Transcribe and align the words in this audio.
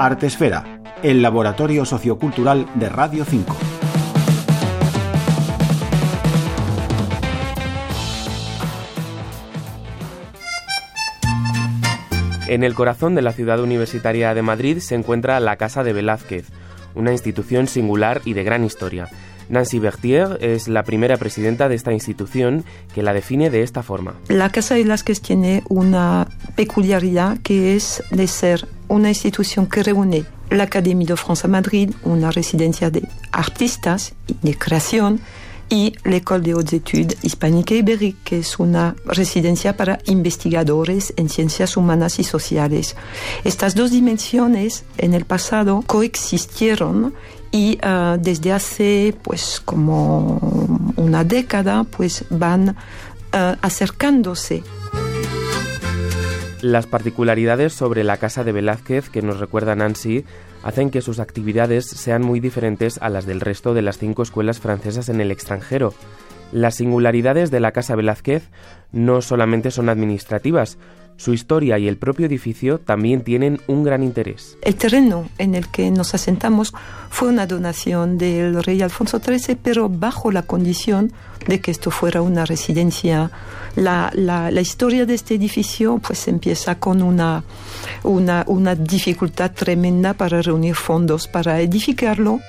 Artesfera, 0.00 0.80
el 1.02 1.20
laboratorio 1.20 1.84
sociocultural 1.84 2.66
de 2.76 2.88
Radio 2.88 3.26
5. 3.26 3.54
En 12.48 12.64
el 12.64 12.74
corazón 12.74 13.14
de 13.14 13.20
la 13.20 13.32
ciudad 13.32 13.60
universitaria 13.60 14.32
de 14.32 14.40
Madrid 14.40 14.78
se 14.78 14.94
encuentra 14.94 15.38
la 15.38 15.56
Casa 15.56 15.84
de 15.84 15.92
Velázquez, 15.92 16.46
una 16.94 17.12
institución 17.12 17.66
singular 17.66 18.22
y 18.24 18.32
de 18.32 18.42
gran 18.42 18.64
historia. 18.64 19.06
Nancy 19.50 19.80
Berthier 19.80 20.38
es 20.40 20.66
la 20.66 20.82
primera 20.82 21.18
presidenta 21.18 21.68
de 21.68 21.74
esta 21.74 21.92
institución 21.92 22.64
que 22.94 23.02
la 23.02 23.12
define 23.12 23.50
de 23.50 23.62
esta 23.62 23.82
forma. 23.82 24.14
La 24.28 24.48
Casa 24.48 24.76
de 24.76 24.84
Velázquez 24.84 25.20
tiene 25.20 25.62
una 25.68 26.26
peculiaridad 26.56 27.36
que 27.42 27.76
es 27.76 28.02
de 28.10 28.26
ser 28.26 28.66
una 28.90 29.08
institución 29.08 29.66
que 29.66 29.82
reúne 29.82 30.24
la 30.50 30.64
Académie 30.64 31.06
de 31.06 31.16
France 31.16 31.46
a 31.46 31.48
Madrid, 31.48 31.94
una 32.04 32.30
residencia 32.30 32.90
de 32.90 33.08
artistas 33.32 34.12
y 34.26 34.34
de 34.42 34.58
creación, 34.58 35.20
y 35.70 35.94
la 36.02 36.16
École 36.16 36.42
de 36.42 36.50
Hautes 36.50 36.72
Études 36.72 37.16
Hispánica 37.22 37.74
Ibérique, 37.74 38.18
que 38.24 38.38
es 38.40 38.58
una 38.58 38.96
residencia 39.04 39.76
para 39.76 40.00
investigadores 40.06 41.14
en 41.16 41.28
ciencias 41.28 41.76
humanas 41.76 42.18
y 42.18 42.24
sociales. 42.24 42.96
Estas 43.44 43.76
dos 43.76 43.92
dimensiones 43.92 44.84
en 44.98 45.14
el 45.14 45.24
pasado 45.24 45.84
coexistieron 45.86 47.14
y 47.52 47.78
uh, 47.86 48.18
desde 48.18 48.52
hace 48.52 49.14
pues 49.22 49.62
como 49.64 50.40
una 50.96 51.22
década 51.22 51.84
pues 51.84 52.24
van 52.30 52.70
uh, 52.70 53.56
acercándose. 53.62 54.64
Las 56.62 56.86
particularidades 56.86 57.72
sobre 57.72 58.04
la 58.04 58.18
casa 58.18 58.44
de 58.44 58.52
Velázquez 58.52 59.08
que 59.08 59.22
nos 59.22 59.40
recuerda 59.40 59.74
Nancy 59.74 60.26
hacen 60.62 60.90
que 60.90 61.00
sus 61.00 61.18
actividades 61.18 61.86
sean 61.86 62.20
muy 62.20 62.38
diferentes 62.38 62.98
a 63.00 63.08
las 63.08 63.24
del 63.24 63.40
resto 63.40 63.72
de 63.72 63.80
las 63.80 63.96
cinco 63.96 64.22
escuelas 64.22 64.60
francesas 64.60 65.08
en 65.08 65.22
el 65.22 65.30
extranjero. 65.30 65.94
Las 66.52 66.74
singularidades 66.74 67.50
de 67.50 67.60
la 67.60 67.72
Casa 67.72 67.96
Velázquez 67.96 68.50
no 68.92 69.22
solamente 69.22 69.70
son 69.70 69.88
administrativas, 69.88 70.76
su 71.20 71.34
historia 71.34 71.78
y 71.78 71.86
el 71.86 71.98
propio 71.98 72.24
edificio 72.24 72.80
también 72.80 73.22
tienen 73.22 73.60
un 73.66 73.84
gran 73.84 74.02
interés. 74.02 74.56
El 74.62 74.76
terreno 74.76 75.28
en 75.36 75.54
el 75.54 75.68
que 75.68 75.90
nos 75.90 76.14
asentamos 76.14 76.72
fue 77.10 77.28
una 77.28 77.46
donación 77.46 78.16
del 78.16 78.62
rey 78.64 78.80
Alfonso 78.80 79.20
XIII, 79.20 79.58
pero 79.62 79.90
bajo 79.90 80.32
la 80.32 80.44
condición 80.44 81.12
de 81.46 81.60
que 81.60 81.72
esto 81.72 81.90
fuera 81.90 82.22
una 82.22 82.46
residencia. 82.46 83.30
La, 83.76 84.10
la, 84.14 84.60
historia 84.60 85.04
de 85.04 85.14
este 85.14 85.34
edificio 85.34 85.98
pues 85.98 86.26
empieza 86.26 86.78
con 86.78 87.02
una, 87.02 87.44
una, 88.02 88.44
una 88.46 88.74
dificultad 88.74 89.52
tremenda 89.52 90.14
para 90.14 90.40
reunir 90.40 90.74
fondos 90.74 91.28
para 91.28 91.60
edificarlo. 91.60 92.40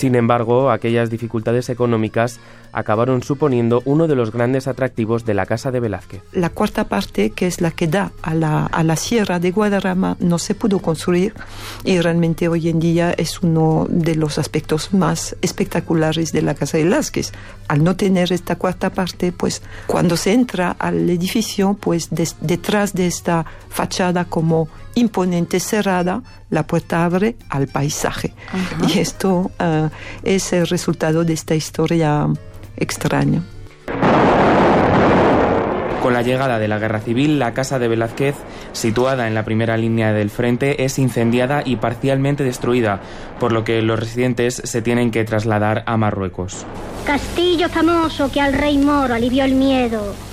Sin 0.00 0.14
embargo, 0.14 0.70
aquellas 0.70 1.10
dificultades 1.10 1.68
económicas 1.68 2.40
acabaron 2.72 3.22
suponiendo 3.22 3.82
uno 3.84 4.08
de 4.08 4.14
los 4.14 4.32
grandes 4.32 4.66
atractivos 4.66 5.26
de 5.26 5.34
la 5.34 5.44
Casa 5.44 5.70
de 5.70 5.78
Velázquez. 5.78 6.22
La 6.32 6.48
cuarta 6.48 6.84
parte, 6.84 7.32
que 7.32 7.46
es 7.46 7.60
la 7.60 7.70
que 7.70 7.86
da 7.86 8.10
a 8.22 8.34
la, 8.34 8.64
a 8.64 8.82
la 8.82 8.96
sierra 8.96 9.38
de 9.40 9.50
Guadarrama, 9.50 10.16
no 10.18 10.38
se 10.38 10.54
pudo 10.54 10.78
construir 10.78 11.34
y 11.84 12.00
realmente 12.00 12.48
hoy 12.48 12.70
en 12.70 12.80
día 12.80 13.12
es 13.12 13.42
uno 13.42 13.86
de 13.90 14.14
los 14.14 14.38
aspectos 14.38 14.94
más 14.94 15.36
espectaculares 15.42 16.32
de 16.32 16.40
la 16.40 16.54
Casa 16.54 16.78
de 16.78 16.84
Velázquez. 16.84 17.32
Al 17.68 17.84
no 17.84 17.94
tener 17.94 18.32
esta 18.32 18.56
cuarta 18.56 18.88
parte, 18.88 19.32
pues 19.32 19.60
cuando 19.86 20.16
se 20.16 20.32
entra 20.32 20.76
al 20.78 21.10
edificio, 21.10 21.76
pues 21.78 22.08
detrás 22.40 22.94
de 22.94 23.06
esta 23.06 23.44
fachada 23.68 24.24
como 24.24 24.70
imponente 24.94 25.60
cerrada, 25.60 26.22
la 26.50 26.66
puerta 26.66 27.04
abre 27.04 27.36
al 27.48 27.68
paisaje. 27.68 28.34
Y 28.88 28.98
esto 28.98 29.50
uh, 29.60 29.88
es 30.22 30.52
el 30.52 30.66
resultado 30.66 31.24
de 31.24 31.32
esta 31.32 31.54
historia 31.54 32.26
extraña. 32.76 33.42
Con 36.02 36.14
la 36.14 36.22
llegada 36.22 36.58
de 36.58 36.66
la 36.66 36.78
guerra 36.78 37.00
civil, 37.00 37.38
la 37.38 37.52
casa 37.52 37.78
de 37.78 37.86
Velázquez, 37.86 38.34
situada 38.72 39.28
en 39.28 39.34
la 39.34 39.44
primera 39.44 39.76
línea 39.76 40.14
del 40.14 40.30
frente, 40.30 40.84
es 40.84 40.98
incendiada 40.98 41.62
y 41.64 41.76
parcialmente 41.76 42.42
destruida, 42.42 43.00
por 43.38 43.52
lo 43.52 43.64
que 43.64 43.82
los 43.82 44.00
residentes 44.00 44.62
se 44.64 44.80
tienen 44.80 45.10
que 45.10 45.24
trasladar 45.24 45.84
a 45.86 45.98
Marruecos. 45.98 46.64
Castillo 47.04 47.68
famoso 47.68 48.32
que 48.32 48.40
al 48.40 48.54
rey 48.54 48.78
moro 48.78 49.12
alivió 49.12 49.44
el 49.44 49.54
miedo. 49.54 50.29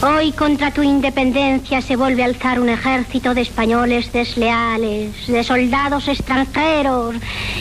Hoy 0.00 0.30
contra 0.30 0.70
tu 0.70 0.84
independencia 0.84 1.80
se 1.80 1.96
vuelve 1.96 2.22
a 2.22 2.26
alzar 2.26 2.60
un 2.60 2.68
ejército 2.68 3.34
de 3.34 3.40
españoles 3.40 4.12
desleales, 4.12 5.26
de 5.26 5.42
soldados 5.42 6.06
extranjeros, 6.06 7.16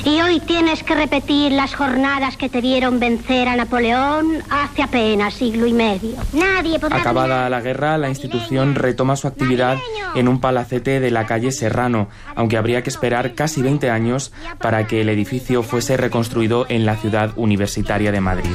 y 0.05 0.21
hoy 0.21 0.39
tienes 0.39 0.83
que 0.83 0.93
repetir 0.93 1.51
las 1.51 1.73
jornadas 1.73 2.37
que 2.37 2.47
te 2.47 2.61
dieron 2.61 2.99
vencer 2.99 3.47
a 3.47 3.55
Napoleón 3.55 4.43
hace 4.51 4.83
apenas 4.83 5.33
siglo 5.33 5.65
y 5.65 5.73
medio. 5.73 6.15
Nadie 6.33 6.77
podrá... 6.77 6.97
Acabada 6.97 7.49
la 7.49 7.61
guerra, 7.61 7.97
la 7.97 8.09
institución 8.09 8.75
retoma 8.75 9.15
su 9.15 9.27
actividad 9.27 9.79
en 10.13 10.27
un 10.27 10.39
palacete 10.39 10.99
de 10.99 11.09
la 11.09 11.25
calle 11.25 11.51
Serrano, 11.51 12.07
aunque 12.35 12.57
habría 12.57 12.83
que 12.83 12.91
esperar 12.91 13.33
casi 13.33 13.63
20 13.63 13.89
años 13.89 14.31
para 14.59 14.85
que 14.85 15.01
el 15.01 15.09
edificio 15.09 15.63
fuese 15.63 15.97
reconstruido 15.97 16.67
en 16.69 16.85
la 16.85 16.97
ciudad 16.97 17.31
universitaria 17.35 18.11
de 18.11 18.21
Madrid. 18.21 18.53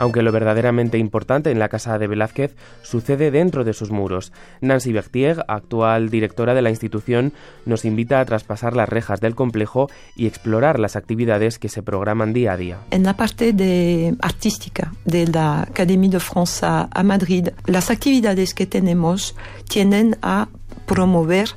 Aunque 0.00 0.22
lo 0.22 0.32
verdaderamente 0.32 0.96
importante 0.96 1.50
en 1.50 1.58
la 1.58 1.68
casa 1.68 1.98
de 1.98 2.06
Velázquez 2.06 2.56
sucede 2.80 3.30
dentro 3.30 3.64
de 3.64 3.74
sus 3.74 3.90
muros. 3.90 4.32
Nancy 4.62 4.92
Berthier, 4.92 5.44
actual 5.46 6.08
directora 6.08 6.54
de 6.54 6.62
la 6.62 6.70
institución, 6.70 7.34
nos 7.66 7.84
invita 7.84 8.18
a 8.18 8.24
traspasar 8.24 8.74
las 8.74 8.88
rejas 8.88 9.20
del 9.20 9.34
complejo 9.34 9.90
y 10.16 10.26
explorar 10.26 10.80
las 10.80 10.96
actividades 10.96 11.58
que 11.58 11.68
se 11.68 11.82
programan 11.82 12.32
día 12.32 12.52
a 12.52 12.56
día. 12.56 12.78
En 12.90 13.02
la 13.02 13.14
parte 13.14 14.14
artística 14.22 14.94
de 15.04 15.26
la 15.26 15.62
Académie 15.62 16.08
de 16.08 16.18
France 16.18 16.64
a 16.64 17.02
Madrid, 17.04 17.50
las 17.66 17.90
actividades 17.90 18.54
que 18.54 18.64
tenemos 18.66 19.36
tienden 19.68 20.16
a 20.22 20.48
promover 20.86 21.50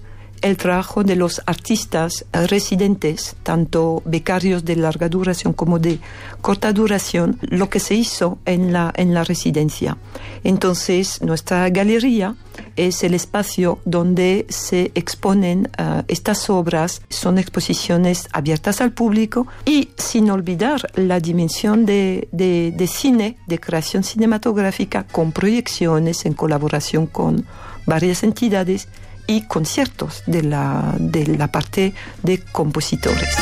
el 0.43 0.57
trabajo 0.57 1.03
de 1.03 1.15
los 1.15 1.41
artistas 1.45 2.25
residentes, 2.33 3.35
tanto 3.43 4.03
becarios 4.05 4.63
de 4.65 4.75
larga 4.75 5.09
duración 5.09 5.53
como 5.53 5.79
de 5.79 5.99
corta 6.41 6.73
duración, 6.73 7.39
lo 7.41 7.69
que 7.69 7.79
se 7.79 7.95
hizo 7.95 8.37
en 8.45 8.73
la, 8.73 8.93
en 8.95 9.13
la 9.13 9.23
residencia. 9.23 9.97
Entonces, 10.43 11.21
nuestra 11.21 11.69
galería 11.69 12.35
es 12.75 13.03
el 13.03 13.13
espacio 13.13 13.79
donde 13.85 14.45
se 14.49 14.91
exponen 14.95 15.69
uh, 15.79 16.03
estas 16.07 16.49
obras, 16.49 17.01
son 17.09 17.37
exposiciones 17.37 18.27
abiertas 18.33 18.81
al 18.81 18.91
público 18.91 19.47
y 19.65 19.89
sin 19.97 20.29
olvidar 20.29 20.91
la 20.95 21.21
dimensión 21.21 21.85
de, 21.85 22.27
de 22.31 22.87
cine, 22.87 23.37
de 23.47 23.59
creación 23.59 24.03
cinematográfica 24.03 25.05
con 25.09 25.31
proyecciones 25.31 26.25
en 26.25 26.33
colaboración 26.33 27.07
con 27.07 27.45
varias 27.85 28.23
entidades 28.23 28.89
y 29.27 29.47
conciertos 29.47 30.23
de 30.25 30.43
la, 30.43 30.95
de 30.99 31.27
la 31.27 31.51
parte 31.51 31.93
de 32.23 32.39
compositores. 32.51 33.35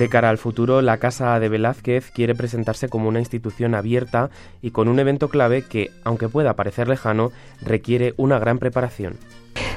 De 0.00 0.08
cara 0.08 0.30
al 0.30 0.38
futuro, 0.38 0.80
la 0.80 0.96
Casa 0.96 1.38
de 1.38 1.50
Velázquez 1.50 2.10
quiere 2.10 2.34
presentarse 2.34 2.88
como 2.88 3.06
una 3.06 3.18
institución 3.18 3.74
abierta 3.74 4.30
y 4.62 4.70
con 4.70 4.88
un 4.88 4.98
evento 4.98 5.28
clave 5.28 5.60
que, 5.60 5.90
aunque 6.04 6.30
pueda 6.30 6.54
parecer 6.54 6.88
lejano, 6.88 7.32
requiere 7.60 8.14
una 8.16 8.38
gran 8.38 8.58
preparación. 8.58 9.18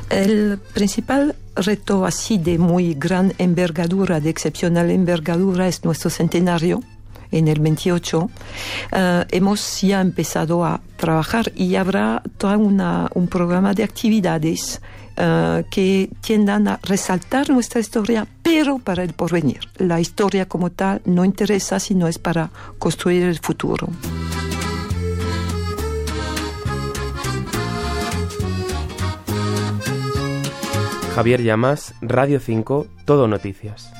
El 0.09 0.59
principal 0.73 1.35
reto 1.57 2.05
así 2.05 2.37
de 2.37 2.57
muy 2.57 2.93
gran 2.93 3.33
envergadura, 3.37 4.21
de 4.21 4.29
excepcional 4.29 4.91
envergadura, 4.91 5.67
es 5.67 5.83
nuestro 5.83 6.09
centenario 6.09 6.81
en 7.33 7.47
el 7.47 7.59
28, 7.59 8.19
uh, 8.19 8.29
hemos 9.29 9.81
ya 9.81 9.99
empezado 10.01 10.63
a 10.63 10.81
trabajar 10.97 11.51
y 11.55 11.75
habrá 11.75 12.21
todo 12.37 12.57
un 12.57 13.27
programa 13.27 13.73
de 13.73 13.83
actividades 13.83 14.81
uh, 15.17 15.63
que 15.69 16.09
tiendan 16.21 16.67
a 16.67 16.79
resaltar 16.83 17.49
nuestra 17.49 17.81
historia, 17.81 18.27
pero 18.41 18.79
para 18.79 19.03
el 19.03 19.13
porvenir. 19.13 19.59
La 19.77 19.99
historia 19.99 20.47
como 20.47 20.69
tal 20.69 21.01
no 21.05 21.25
interesa, 21.25 21.79
sino 21.79 22.07
es 22.07 22.19
para 22.19 22.51
construir 22.77 23.23
el 23.23 23.39
futuro. 23.39 23.89
Javier 31.15 31.43
Llamas, 31.43 31.93
Radio 32.01 32.39
5, 32.39 32.87
Todo 33.05 33.27
Noticias. 33.27 33.93